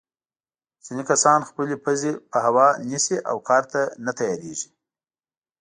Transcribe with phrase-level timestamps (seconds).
[0.85, 4.69] ځینې کسان خپلې پزې په هوا نیسي او کار ته نه تیارېږي.